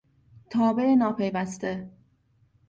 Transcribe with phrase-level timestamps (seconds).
[0.51, 1.89] تابع ناپیوسته